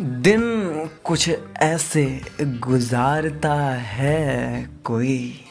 [0.00, 0.40] दिन
[1.04, 2.04] कुछ ऐसे
[2.40, 5.44] गुजारता है कोई,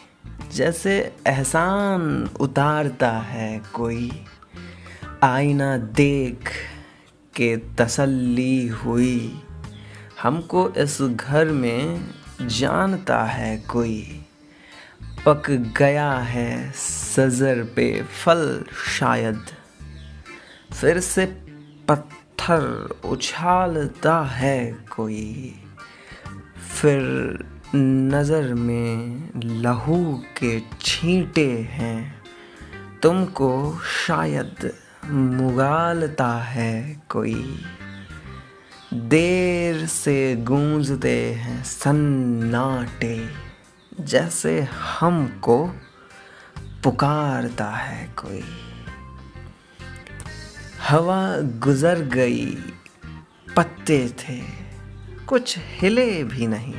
[0.53, 4.11] जैसे एहसान उतारता है कोई।
[5.23, 6.51] आईना देख
[7.35, 9.41] के तसल्ली हुई,
[10.21, 12.05] हमको इस घर में
[12.41, 14.25] जानता है कोई।
[15.25, 19.41] पक गया है सजर पे फल शायद,
[20.71, 21.25] फिर से
[21.87, 25.53] पत्थर पत्थर उछालता है कोई।
[26.75, 26.99] फिर
[27.75, 32.21] नज़र में लहू के छींटे हैं।
[33.03, 34.73] तुमको शायद
[35.05, 37.59] मुगालता है कोई।
[38.93, 43.29] देर से गूंजते हैं सन्नाटे,
[43.99, 45.67] जैसे हमको
[46.83, 48.43] पुकारता है कोई।
[50.89, 52.45] हवा गुजर गई,
[53.57, 54.41] पत्ते थे,
[55.27, 56.73] कुछ हिले भी नहीं।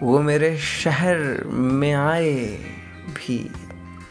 [0.00, 2.34] वो मेरे शहर में आए
[3.08, 3.50] भी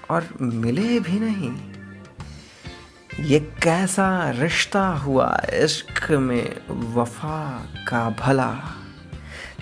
[0.10, 1.72] और मिले भी नहीं।
[3.26, 6.58] ये कैसा रिश्ता हुआ इश्क में
[6.94, 8.56] वफा का भला।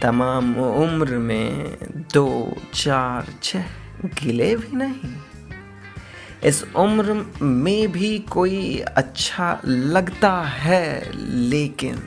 [0.02, 1.78] तमाम उम्र में
[2.14, 3.66] दो चार छः
[4.06, 5.33] गिले भी नहीं।
[6.46, 11.12] इस उम्र में भी कोई अच्छा लगता है,
[11.50, 12.02] लेकिन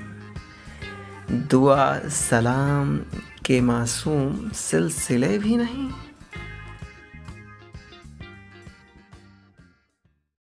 [1.50, 2.96] दुआ सलाम
[3.44, 5.88] के मासूम सिलसिले भी नहीं।